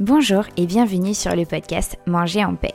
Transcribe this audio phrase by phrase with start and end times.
[0.00, 2.72] Bonjour et bienvenue sur le podcast Manger en paix,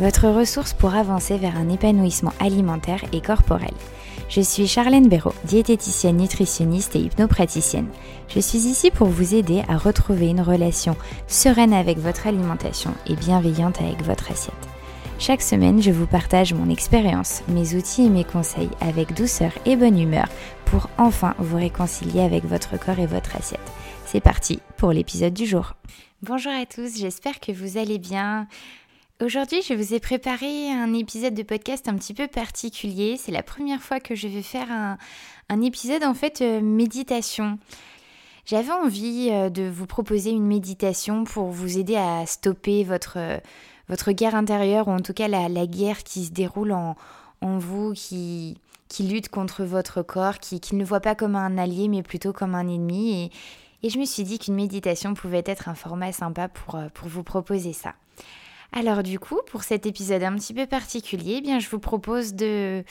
[0.00, 3.70] votre ressource pour avancer vers un épanouissement alimentaire et corporel.
[4.28, 7.86] Je suis Charlène Béraud, diététicienne nutritionniste et hypnopraticienne.
[8.28, 10.96] Je suis ici pour vous aider à retrouver une relation
[11.28, 14.75] sereine avec votre alimentation et bienveillante avec votre assiette.
[15.18, 19.74] Chaque semaine, je vous partage mon expérience, mes outils et mes conseils avec douceur et
[19.74, 20.28] bonne humeur
[20.66, 23.72] pour enfin vous réconcilier avec votre corps et votre assiette.
[24.04, 25.72] C'est parti pour l'épisode du jour.
[26.22, 28.46] Bonjour à tous, j'espère que vous allez bien.
[29.22, 33.16] Aujourd'hui, je vous ai préparé un épisode de podcast un petit peu particulier.
[33.18, 37.58] C'est la première fois que je vais faire un, épisode en fait euh, méditation.
[38.44, 43.16] J'avais envie euh, de vous proposer une méditation pour vous aider à stopper votre,
[43.88, 46.96] votre guerre intérieure, ou en tout cas la, guerre qui se déroule en,
[47.40, 51.88] vous, qui, qui lutte contre votre corps, qui, qui ne voit pas comme un allié,
[51.88, 53.24] mais plutôt comme un ennemi.
[53.24, 56.88] Et, et je me suis dit qu'une méditation pouvait être un format sympa pour, euh,
[56.92, 57.94] pour vous proposer ça.
[58.72, 62.34] Alors du coup, pour cet épisode un petit peu particulier, eh bien je vous propose
[62.34, 62.84] de,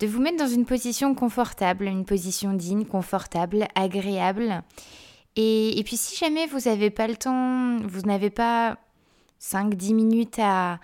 [0.00, 4.62] de vous mettre dans une position confortable, une position digne, confortable, agréable.
[5.36, 8.78] Et, et puis si jamais vous n'avez pas le temps, vous n'avez pas
[9.42, 10.78] 5-10 minutes à,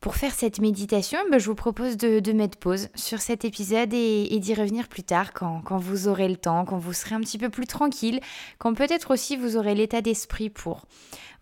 [0.00, 4.38] pour faire cette méditation, ben, je vous propose de, mettre pause sur cet épisode et,
[4.38, 7.50] d'y revenir plus tard quand, vous aurez le temps, quand vous serez un petit peu
[7.50, 8.20] plus tranquille,
[8.58, 10.86] quand peut-être aussi vous aurez l'état d'esprit pour.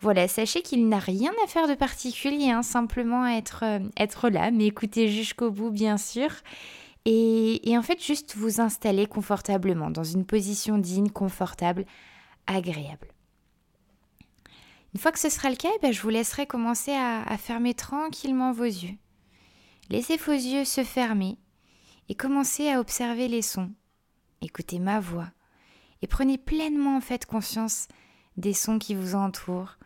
[0.01, 4.51] Voilà, sachez qu'il n'a rien à faire de particulier, hein, simplement être, euh, être là,
[4.51, 6.31] mais écoutez jusqu'au bout bien sûr.
[7.05, 11.85] Et, et en fait, juste vous installer confortablement, dans une position digne, confortable,
[12.47, 13.09] agréable.
[14.95, 17.75] Une fois que ce sera le cas, eh ben, je vous laisserai commencer à, fermer
[17.75, 18.97] tranquillement vos yeux.
[19.91, 21.39] Laissez vos yeux se fermer
[22.09, 23.71] et commencez à observer les sons.
[24.41, 25.29] Écoutez ma voix
[26.03, 27.89] et prenez pleinement en fait conscience
[28.37, 29.79] des sons qui vous entourent,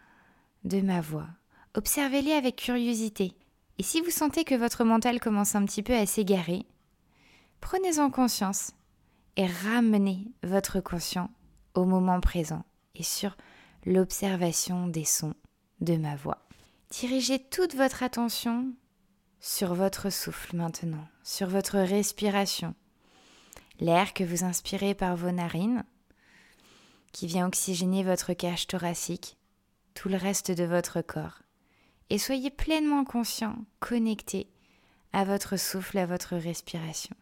[0.65, 1.27] de ma voix.
[1.75, 3.33] Observez-les avec curiosité.
[3.79, 6.67] Et si vous sentez que votre mental commence un petit peu à s'égarer,
[7.61, 8.73] prenez-en conscience
[9.37, 11.31] et ramenez votre conscient
[11.75, 13.37] au moment présent et sur
[13.85, 15.35] l'observation des sons
[15.81, 16.47] de ma voix.
[16.91, 18.73] Dirigez toute votre attention
[19.41, 22.75] sur votre souffle maintenant, sur votre respiration.
[23.81, 25.85] L'air que vous inspirez par vos narines,
[27.11, 29.37] qui vient oxygéner votre cage thoracique,
[29.95, 31.43] tout le reste de votre corps.
[32.09, 34.49] Et soyez pleinement conscient, connecté
[35.13, 37.17] à votre souffle, à votre respiration.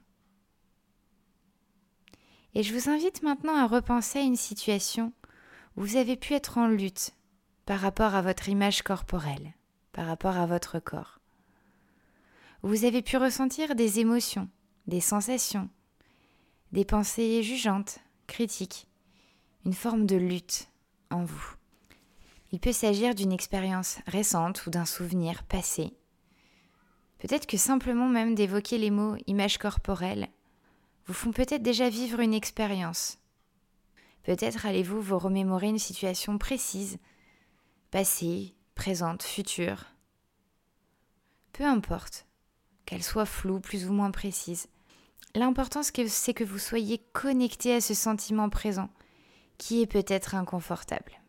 [2.54, 5.12] Et je vous invite maintenant à repenser à une situation
[5.76, 7.12] vous avez pu être en lutte
[7.66, 9.54] par rapport à votre image corporelle,
[9.92, 11.20] par rapport à votre corps.
[12.62, 14.48] Vous avez pu ressentir des émotions,
[14.86, 15.68] des sensations,
[16.72, 18.86] des pensées jugeantes, critiques,
[19.64, 20.68] une forme de lutte
[21.10, 21.54] en vous.
[22.52, 25.94] Il peut s'agir d'une expérience récente ou d'un souvenir passé.
[27.20, 30.28] Peut-être que simplement même d'évoquer les mots image corporelle
[31.06, 33.19] vous font peut-être déjà vivre une expérience
[34.22, 36.98] Peut-être allez-vous vous remémorer une situation précise,
[37.90, 39.86] passée, présente, future.
[41.52, 42.26] Peu importe,
[42.86, 44.68] qu'elle soit floue, plus ou moins précise.
[45.34, 48.90] L'important c'est que vous soyez connecté à ce sentiment présent,
[49.58, 51.20] qui est peut-être inconfortable.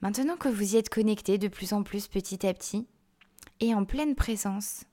[0.00, 2.86] Maintenant que vous y êtes connecté de plus en plus petit à petit,
[3.60, 4.84] et en pleine présence,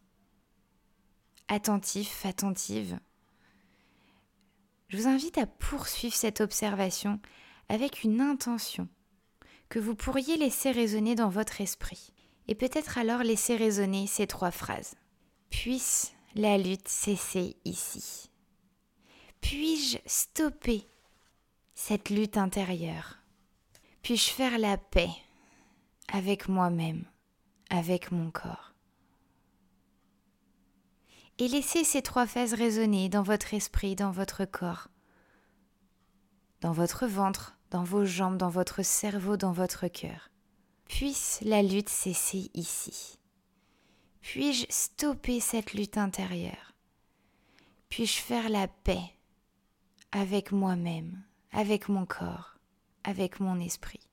[1.48, 3.00] attentif, attentive,
[4.90, 7.20] je vous invite à poursuivre cette observation
[7.70, 8.88] avec une intention
[9.70, 12.12] que vous pourriez laisser résonner dans votre esprit.
[12.48, 14.96] Et peut-être alors laisser résonner ces trois phrases.
[15.52, 18.32] Puisse la lutte cesser ici
[19.42, 20.88] Puis-je stopper
[21.76, 23.20] cette lutte intérieure?
[24.02, 25.12] Puis-je faire la paix
[26.12, 27.06] avec moi-même,
[27.70, 28.69] avec mon corps?
[31.40, 34.90] Et laissez ces trois phases résonner dans votre esprit, dans votre corps,
[36.60, 40.30] dans votre ventre, dans vos jambes, dans votre cerveau, dans votre cœur.
[40.90, 43.18] Puisse la lutte cesser ici.
[44.22, 46.74] Puis-je stopper cette lutte intérieure?
[47.88, 49.16] Puis-je faire la paix
[50.12, 52.58] avec moi-même, avec mon corps,
[53.06, 54.10] avec mon esprit?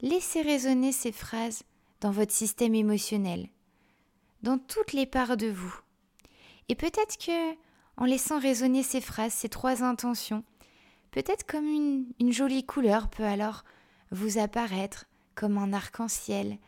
[0.00, 1.64] Laissez résonner ces phrases
[2.00, 3.48] dans votre système émotionnel,
[4.44, 5.74] dans toutes les parts de vous.
[6.68, 7.54] Et peut-être que,
[7.96, 10.44] en laissant résonner ces phrases, ces trois intentions,
[11.10, 13.64] peut-être comme une, une jolie couleur peut alors
[14.10, 16.58] vous apparaître, comme un arc-en-ciel,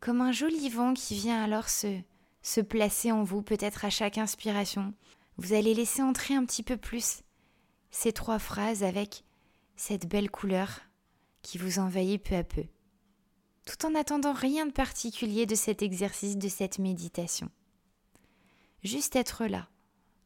[0.00, 2.00] comme un joli vent qui vient alors se,
[2.42, 4.92] se placer en vous, peut-être à chaque inspiration.
[5.38, 7.22] Vous allez laisser entrer un petit peu plus
[7.92, 9.22] ces trois phrases avec
[9.76, 10.80] cette belle couleur
[11.42, 12.64] qui vous envahit peu à peu,
[13.64, 17.50] tout en n'attendant rien de particulier de cet exercice, de cette méditation.
[18.82, 19.68] Juste être là,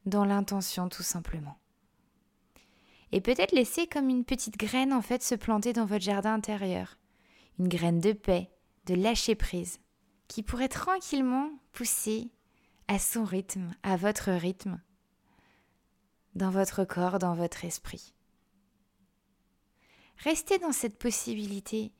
[0.06, 1.58] dans l'intention tout simplement.
[3.12, 6.98] Et peut-être laisser comme une petite graine en fait se planter dans votre jardin intérieur.
[7.58, 8.50] Une graine de paix,
[8.86, 9.78] de lâcher prise,
[10.28, 12.30] qui pourrait tranquillement pousser
[12.88, 14.80] à son rythme, à votre rythme,
[16.34, 18.12] dans votre corps, dans votre esprit.
[20.18, 21.92] Restez dans cette possibilité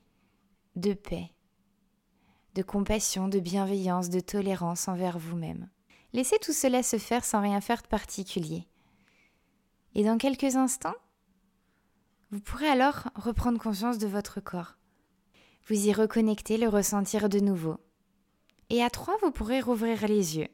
[0.77, 1.31] de paix,
[2.53, 5.69] de compassion, de bienveillance, de tolérance envers vous-même.
[6.13, 8.67] Laissez tout cela se faire sans rien faire de particulier.
[9.95, 10.95] Et dans quelques instants,
[12.31, 14.77] vous pourrez alors reprendre conscience de votre corps.
[15.67, 17.77] Vous y reconnecter, le ressentir de nouveau.
[18.69, 20.49] Et à trois, vous pourrez rouvrir les yeux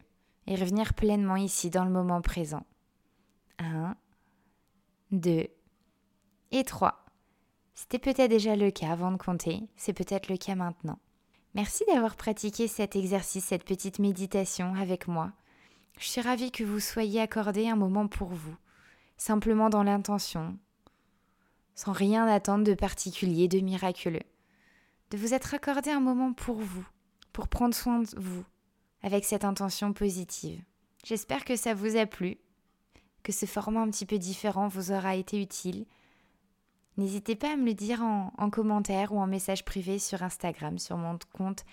[0.48, 2.66] et revenir pleinement ici dans le moment présent.
[3.60, 3.96] Un,
[5.12, 5.48] deux
[6.52, 7.03] et trois.
[7.74, 11.00] C'était peut-être déjà le cas avant de compter, c'est peut-être le cas maintenant.
[11.56, 15.32] Merci d'avoir pratiqué cet exercice, cette petite méditation avec moi.
[16.00, 18.56] Je suis ravie que vous soyez accordé un moment pour vous,
[19.18, 20.58] simplement dans l'intention,
[21.76, 24.24] sans rien attendre de particulier, de miraculeux.
[25.12, 26.86] De vous être accordé un moment pour vous,
[27.32, 28.44] pour prendre soin de vous,
[29.04, 30.62] avec cette intention positive.
[31.04, 32.38] J'espère que ça vous a plu,
[33.22, 35.86] que ce format un petit peu différent vous aura été utile.
[36.98, 40.98] N'hésitez pas à me le dire en, commentaire ou en message privé sur Instagram, sur
[40.98, 41.66] mon compte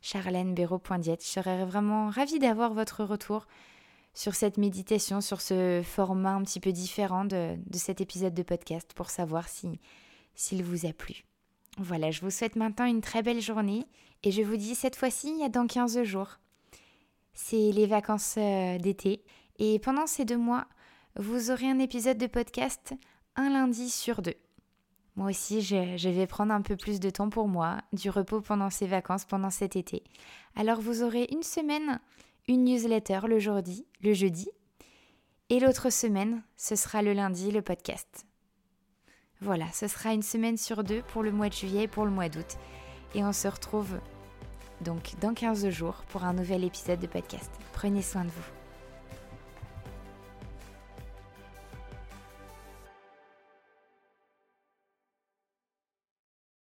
[0.00, 1.20] charlenebero.diet.
[1.22, 3.46] Je serais vraiment ravie d'avoir votre retour
[4.14, 8.92] sur cette méditation, sur ce format un petit peu différent de, cet épisode de podcast
[8.94, 9.80] pour savoir si
[10.34, 11.24] s'il vous a plu.
[11.78, 13.86] Voilà, je vous souhaite maintenant une très belle journée
[14.22, 16.38] et je vous dis cette fois-ci, a dans 15 jours.
[17.32, 19.24] C'est les vacances euh, d'été
[19.58, 20.66] et pendant ces deux mois,
[21.16, 22.94] vous aurez un épisode de podcast
[23.36, 24.34] un lundi sur deux.
[25.16, 28.70] Moi aussi, je, vais prendre un peu plus de temps pour moi, du repos pendant
[28.70, 30.02] ces vacances, pendant cet été.
[30.56, 32.00] Alors vous aurez une semaine
[32.48, 34.48] une newsletter le jeudi, le jeudi,
[35.50, 38.26] et l'autre semaine, ce sera le lundi, le podcast.
[39.40, 42.10] Voilà, ce sera une semaine sur deux pour le mois de juillet et pour le
[42.10, 42.56] mois d'août.
[43.14, 43.98] Et on se retrouve
[44.80, 47.50] donc dans 15 jours pour un nouvel épisode de podcast.
[47.72, 48.59] Prenez soin de vous.